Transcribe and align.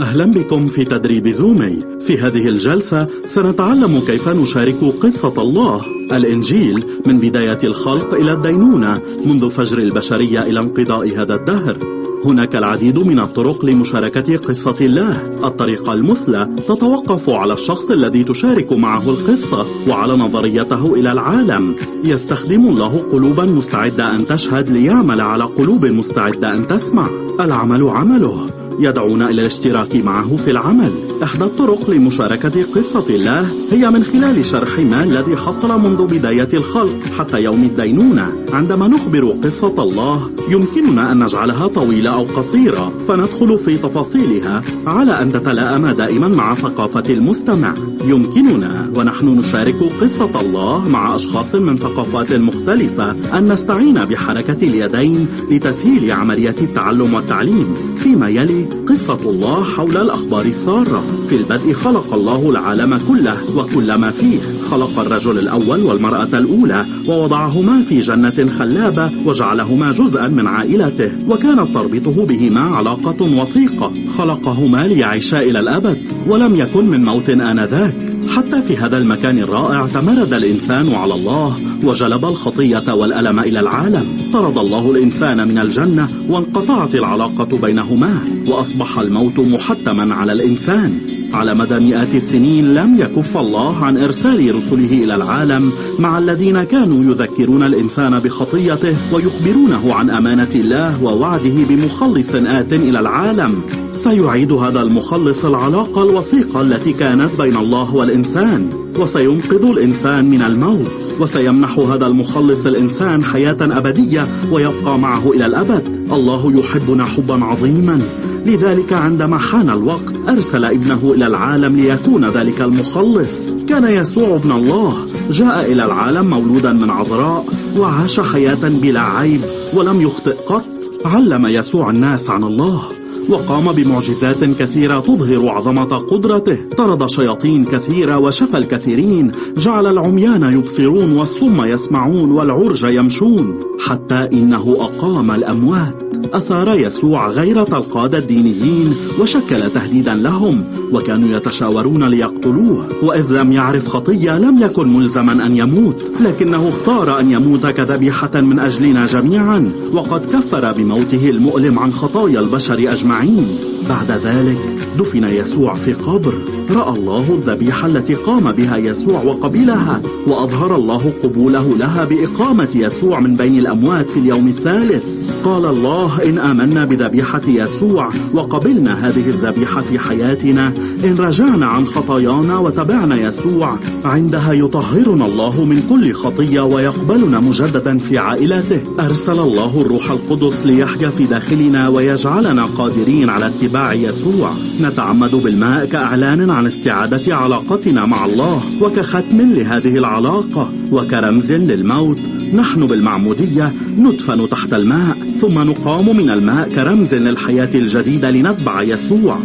أهلا 0.00 0.24
بكم 0.24 0.68
في 0.68 0.84
تدريب 0.84 1.28
زومي. 1.28 1.76
في 2.00 2.18
هذه 2.18 2.48
الجلسة 2.48 3.08
سنتعلم 3.24 4.00
كيف 4.06 4.28
نشارك 4.28 4.84
قصة 5.00 5.34
الله 5.38 5.80
الإنجيل 6.12 6.84
من 7.06 7.18
بداية 7.18 7.58
الخلق 7.64 8.14
إلى 8.14 8.32
الدينونة 8.32 9.02
منذ 9.26 9.50
فجر 9.50 9.78
البشرية 9.78 10.42
إلى 10.42 10.60
انقضاء 10.60 11.22
هذا 11.22 11.34
الدهر. 11.34 11.78
هناك 12.24 12.56
العديد 12.56 12.98
من 12.98 13.20
الطرق 13.20 13.64
لمشاركة 13.64 14.36
قصة 14.36 14.76
الله. 14.80 15.22
الطريقة 15.44 15.92
المثلى 15.92 16.56
تتوقف 16.56 17.30
على 17.30 17.54
الشخص 17.54 17.90
الذي 17.90 18.24
تشارك 18.24 18.72
معه 18.72 19.10
القصة 19.10 19.66
وعلى 19.88 20.12
نظريته 20.12 20.94
إلى 20.94 21.12
العالم. 21.12 21.74
يستخدم 22.04 22.68
الله 22.68 22.98
قلوبا 23.12 23.44
مستعدة 23.44 24.14
أن 24.14 24.24
تشهد 24.24 24.70
ليعمل 24.70 25.20
على 25.20 25.44
قلوب 25.44 25.86
مستعدة 25.86 26.54
أن 26.54 26.66
تسمع. 26.66 27.08
العمل 27.40 27.82
عمله. 27.88 28.65
يدعونا 28.80 29.30
إلى 29.30 29.40
الاشتراك 29.40 29.96
معه 29.96 30.36
في 30.36 30.50
العمل. 30.50 30.92
إحدى 31.22 31.44
الطرق 31.44 31.90
لمشاركة 31.90 32.62
قصة 32.62 33.04
الله 33.10 33.46
هي 33.72 33.90
من 33.90 34.04
خلال 34.04 34.44
شرح 34.44 34.78
ما 34.78 35.04
الذي 35.04 35.36
حصل 35.36 35.80
منذ 35.80 36.06
بداية 36.06 36.48
الخلق 36.54 37.00
حتى 37.18 37.38
يوم 37.38 37.62
الدينونة. 37.62 38.32
عندما 38.52 38.88
نخبر 38.88 39.30
قصة 39.44 39.74
الله 39.78 40.30
يمكننا 40.50 41.12
أن 41.12 41.24
نجعلها 41.24 41.66
طويلة 41.66 42.14
أو 42.14 42.22
قصيرة 42.22 42.92
فندخل 43.08 43.58
في 43.58 43.76
تفاصيلها 43.76 44.62
على 44.86 45.22
أن 45.22 45.32
تتلائم 45.32 45.86
دائما 45.86 46.28
مع 46.28 46.54
ثقافة 46.54 47.04
المستمع. 47.10 47.74
يمكننا 48.04 48.90
ونحن 48.96 49.26
نشارك 49.28 49.76
قصة 50.00 50.40
الله 50.40 50.88
مع 50.88 51.14
أشخاص 51.14 51.54
من 51.54 51.76
ثقافات 51.78 52.32
مختلفة 52.32 53.38
أن 53.38 53.52
نستعين 53.52 54.04
بحركة 54.04 54.56
اليدين 54.62 55.26
لتسهيل 55.50 56.12
عملية 56.12 56.54
التعلم 56.60 57.14
والتعليم 57.14 57.74
فيما 57.96 58.28
يلي 58.28 58.65
قصة 58.88 59.18
الله 59.30 59.64
حول 59.64 59.96
الأخبار 59.96 60.44
السارة. 60.44 61.04
في 61.28 61.36
البدء 61.36 61.72
خلق 61.72 62.14
الله 62.14 62.50
العالم 62.50 63.00
كله 63.08 63.36
وكل 63.56 63.94
ما 63.94 64.10
فيه. 64.10 64.38
خلق 64.70 64.98
الرجل 64.98 65.38
الأول 65.38 65.80
والمرأة 65.80 66.38
الأولى 66.38 66.86
ووضعهما 67.08 67.82
في 67.82 68.00
جنة 68.00 68.50
خلابة 68.58 69.10
وجعلهما 69.26 69.90
جزءا 69.90 70.28
من 70.28 70.46
عائلته. 70.46 71.12
وكانت 71.28 71.74
تربطه 71.74 72.26
بهما 72.26 72.60
علاقة 72.60 73.40
وثيقة. 73.40 73.92
خلقهما 74.18 74.86
ليعيشا 74.86 75.42
إلى 75.42 75.60
الأبد 75.60 75.98
ولم 76.26 76.56
يكن 76.56 76.86
من 76.86 77.04
موت 77.04 77.30
آنذاك. 77.30 78.16
حتى 78.28 78.62
في 78.62 78.76
هذا 78.76 78.98
المكان 78.98 79.38
الرائع 79.38 79.86
تمرد 79.86 80.32
الإنسان 80.32 80.94
على 80.94 81.14
الله 81.14 81.56
وجلب 81.84 82.24
الخطية 82.24 82.94
والألم 82.94 83.40
إلى 83.40 83.60
العالم. 83.60 84.18
طرد 84.32 84.58
الله 84.58 84.90
الإنسان 84.90 85.48
من 85.48 85.58
الجنة 85.58 86.08
وانقطعت 86.28 86.94
العلاقة 86.94 87.58
بينهما 87.58 88.24
وأصبح 88.48 88.98
الموت 88.98 89.38
محتما 89.38 90.14
على 90.14 90.32
الإنسان. 90.32 90.98
على 91.32 91.54
مدى 91.54 91.80
مئات 91.80 92.14
السنين 92.14 92.74
لم 92.74 92.96
يكف 93.00 93.36
الله 93.36 93.84
عن 93.84 93.96
إرسال 93.96 94.54
رسله 94.54 95.04
إلى 95.04 95.14
العالم 95.14 95.72
مع 95.98 96.18
الذين 96.18 96.62
كانوا 96.62 97.04
يذكرون 97.04 97.62
الإنسان 97.62 98.20
بخطيته 98.20 98.96
ويخبرونه 99.12 99.94
عن 99.94 100.10
أمانة 100.10 100.50
الله 100.54 101.04
ووعده 101.04 101.54
بمخلص 101.68 102.30
آت 102.34 102.72
إلى 102.72 103.00
العالم. 103.00 103.62
سيعيد 103.92 104.52
هذا 104.52 104.82
المخلص 104.82 105.44
العلاقة 105.44 106.02
الوثيقة 106.02 106.60
التي 106.60 106.92
كانت 106.92 107.30
بين 107.38 107.56
الله 107.56 107.94
والإنسان 107.94 108.70
وسينقذ 108.98 109.64
الإنسان 109.64 110.30
من 110.30 110.42
الموت 110.42 110.90
وسيمنح 111.20 111.75
هذا 111.78 112.06
المخلص 112.06 112.66
الإنسان 112.66 113.24
حياة 113.24 113.56
أبدية 113.60 114.26
ويبقى 114.52 114.98
معه 114.98 115.32
إلى 115.32 115.46
الأبد. 115.46 116.12
الله 116.12 116.58
يحبنا 116.58 117.04
حبا 117.04 117.44
عظيما. 117.44 118.02
لذلك 118.46 118.92
عندما 118.92 119.38
حان 119.38 119.70
الوقت 119.70 120.14
أرسل 120.28 120.64
ابنه 120.64 121.12
إلى 121.14 121.26
العالم 121.26 121.76
ليكون 121.76 122.24
ذلك 122.24 122.60
المخلص. 122.60 123.54
كان 123.68 123.84
يسوع 123.84 124.36
ابن 124.36 124.52
الله. 124.52 124.96
جاء 125.30 125.72
إلى 125.72 125.84
العالم 125.84 126.30
مولودا 126.30 126.72
من 126.72 126.90
عذراء 126.90 127.44
وعاش 127.78 128.20
حياة 128.20 128.68
بلا 128.68 129.00
عيب 129.00 129.40
ولم 129.74 130.00
يخطئ 130.00 130.34
قط. 130.46 130.64
علم 131.04 131.46
يسوع 131.46 131.90
الناس 131.90 132.30
عن 132.30 132.44
الله. 132.44 132.82
وقام 133.30 133.72
بمعجزات 133.72 134.44
كثيرة 134.44 135.00
تظهر 135.00 135.48
عظمة 135.48 135.98
قدرته. 135.98 136.58
طرد 136.76 137.06
شياطين 137.10 137.64
كثيرة 137.64 138.18
وشفى 138.18 138.58
الكثيرين. 138.58 139.32
جعل 139.56 139.86
العميان 139.86 140.58
يبصرون 140.58 141.12
والصم 141.12 141.64
يسمعون 141.64 142.32
والعرج 142.32 142.84
يمشون. 142.84 143.60
حتى 143.80 144.28
إنه 144.32 144.76
أقام 144.80 145.30
الأموات. 145.30 146.05
أثار 146.32 146.74
يسوع 146.74 147.28
غيرة 147.28 147.78
القادة 147.78 148.18
الدينيين 148.18 148.94
وشكل 149.20 149.70
تهديدا 149.70 150.14
لهم 150.14 150.64
وكانوا 150.92 151.36
يتشاورون 151.36 152.04
ليقتلوه 152.04 152.86
وإذ 153.02 153.32
لم 153.32 153.52
يعرف 153.52 153.88
خطية 153.88 154.38
لم 154.38 154.62
يكن 154.62 154.92
ملزما 154.92 155.46
أن 155.46 155.56
يموت 155.56 156.04
لكنه 156.20 156.68
اختار 156.68 157.20
أن 157.20 157.30
يموت 157.30 157.66
كذبيحة 157.66 158.30
من 158.34 158.60
أجلنا 158.60 159.06
جميعا 159.06 159.72
وقد 159.92 160.26
كفر 160.26 160.72
بموته 160.72 161.30
المؤلم 161.30 161.78
عن 161.78 161.92
خطايا 161.92 162.40
البشر 162.40 162.92
أجمعين. 162.92 163.48
بعد 163.88 164.10
ذلك 164.10 164.58
دفن 164.98 165.24
يسوع 165.24 165.74
في 165.74 165.92
قبر 165.92 166.34
رأى 166.70 166.98
الله 166.98 167.34
الذبيحة 167.34 167.86
التي 167.86 168.14
قام 168.14 168.52
بها 168.52 168.76
يسوع 168.76 169.22
وقبلها 169.22 170.02
وأظهر 170.26 170.76
الله 170.76 171.12
قبوله 171.22 171.76
لها 171.76 172.04
بإقامة 172.04 172.68
يسوع 172.74 173.20
من 173.20 173.34
بين 173.34 173.58
الأموات 173.58 174.10
في 174.10 174.20
اليوم 174.20 174.48
الثالث. 174.48 175.25
قال 175.44 175.64
الله 175.64 176.22
إن 176.24 176.38
آمنا 176.38 176.84
بذبيحة 176.84 177.40
يسوع 177.46 178.10
وقبلنا 178.34 179.08
هذه 179.08 179.28
الذبيحة 179.28 179.80
في 179.80 179.98
حياتنا 179.98 180.74
إن 181.04 181.16
رجعنا 181.18 181.66
عن 181.66 181.86
خطايانا 181.86 182.58
وتبعنا 182.58 183.16
يسوع 183.16 183.78
عندها 184.04 184.52
يطهرنا 184.52 185.26
الله 185.26 185.64
من 185.64 185.82
كل 185.90 186.12
خطية 186.12 186.60
ويقبلنا 186.60 187.40
مجددا 187.40 187.98
في 187.98 188.18
عائلته. 188.18 188.80
أرسل 189.00 189.38
الله 189.38 189.80
الروح 189.80 190.10
القدس 190.10 190.66
ليحيا 190.66 191.08
في 191.10 191.24
داخلنا 191.24 191.88
ويجعلنا 191.88 192.64
قادرين 192.64 193.30
على 193.30 193.46
اتباع 193.46 193.92
يسوع. 193.92 194.50
نتعمد 194.82 195.34
بالماء 195.34 195.86
كإعلان 195.86 196.50
عن 196.50 196.66
استعادة 196.66 197.36
علاقتنا 197.36 198.06
مع 198.06 198.24
الله 198.24 198.62
وكختم 198.80 199.40
لهذه 199.40 199.98
العلاقة. 199.98 200.72
وكرمز 200.92 201.52
للموت. 201.52 202.18
نحن 202.54 202.86
بالمعمودية 202.86 203.74
ندفن 203.98 204.48
تحت 204.48 204.74
الماء 204.74 205.16
ثم 205.36 205.58
نقام 205.58 206.16
من 206.16 206.30
الماء 206.30 206.68
كرمز 206.68 207.14
للحياة 207.14 207.70
الجديدة 207.74 208.30
لنتبع 208.30 208.82
يسوع. 208.82 209.38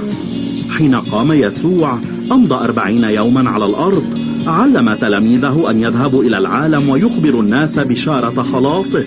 حين 0.78 0.96
قام 0.96 1.32
يسوع 1.32 2.00
أمضى 2.32 2.56
أربعين 2.56 3.04
يوما 3.04 3.50
على 3.50 3.66
الأرض. 3.66 4.04
علم 4.48 4.94
تلاميذه 4.94 5.70
أن 5.70 5.80
يذهبوا 5.80 6.24
إلى 6.24 6.38
العالم 6.38 6.90
ويخبروا 6.90 7.42
الناس 7.42 7.80
بشارة 7.80 8.42
خلاصه. 8.42 9.06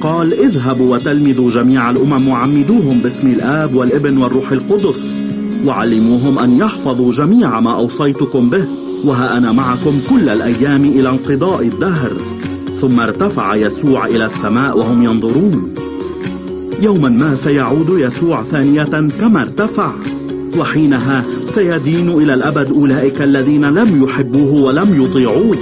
قال 0.00 0.34
اذهبوا 0.34 0.94
وتلمذوا 0.94 1.50
جميع 1.50 1.90
الأمم 1.90 2.28
وعمدوهم 2.28 3.00
باسم 3.00 3.26
الآب 3.26 3.74
والابن 3.74 4.18
والروح 4.18 4.52
القدس. 4.52 5.22
وعلموهم 5.64 6.38
أن 6.38 6.58
يحفظوا 6.58 7.12
جميع 7.12 7.60
ما 7.60 7.74
أوصيتكم 7.74 8.50
به. 8.50 8.64
وها 9.04 9.38
أنا 9.38 9.52
معكم 9.52 10.00
كل 10.10 10.28
الأيام 10.28 10.84
إلى 10.84 11.08
انقضاء 11.08 11.62
الدهر. 11.62 12.12
ثم 12.76 13.00
ارتفع 13.00 13.54
يسوع 13.54 14.06
إلى 14.06 14.24
السماء 14.24 14.78
وهم 14.78 15.02
ينظرون. 15.02 15.74
يوما 16.82 17.08
ما 17.08 17.34
سيعود 17.34 17.88
يسوع 17.98 18.42
ثانية 18.42 19.08
كما 19.20 19.42
ارتفع. 19.42 19.92
وحينها 20.58 21.24
سيدين 21.46 22.08
إلى 22.08 22.34
الأبد 22.34 22.70
أولئك 22.70 23.22
الذين 23.22 23.64
لم 23.64 24.02
يحبوه 24.04 24.62
ولم 24.62 25.02
يطيعوه. 25.04 25.56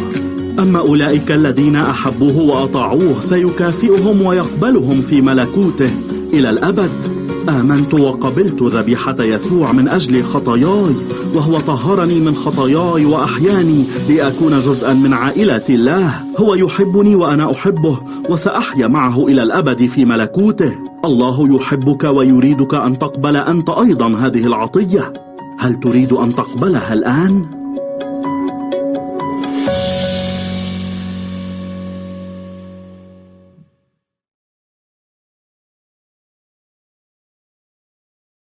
أما 0.59 0.81
أولئك 0.81 1.33
الذين 1.33 1.77
أحبوه 1.77 2.39
وأطاعوه 2.39 3.21
سيكافئهم 3.21 4.23
ويقبلهم 4.23 5.03
في 5.03 5.21
ملكوته 5.21 5.91
إلى 6.33 6.51
الأبد. 6.51 7.20
آمنت 7.51 7.95
وقبلت 7.95 8.63
ذبيحة 8.63 9.17
يسوع 9.21 9.73
من 9.73 9.89
أجل 9.89 10.23
خطاياي 10.23 10.95
وهو 11.35 11.59
طهرني 11.59 12.21
من 12.21 12.35
خطاياي 12.35 13.05
وأحياني 13.05 13.85
لأكون 14.09 14.59
جزءا 14.59 14.95
من 14.95 15.13
عائلة 15.13 15.65
الله. 15.69 16.25
هو 16.41 16.55
يحبني 16.55 17.15
وأنا 17.15 17.53
أحبه 17.53 17.99
وسأحيا 18.29 18.87
معه 18.87 19.27
إلى 19.27 19.43
الأبد 19.43 19.87
في 19.87 20.05
ملكوته. 20.05 20.79
الله 21.05 21.57
يحبك 21.57 22.05
ويريدك 22.05 22.75
أن 22.75 22.99
تقبل 22.99 23.37
أنت 23.37 23.71
أيضا 23.71 24.17
هذه 24.17 24.47
العطية. 24.47 25.13
هل 25.59 25.75
تريد 25.75 26.13
أن 26.13 26.35
تقبلها 26.35 26.95
الآن؟ 26.95 27.60